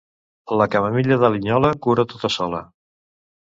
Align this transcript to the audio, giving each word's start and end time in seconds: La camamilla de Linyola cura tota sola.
La 0.61 0.67
camamilla 0.75 1.19
de 1.25 1.31
Linyola 1.35 1.73
cura 1.87 2.09
tota 2.15 2.35
sola. 2.41 2.67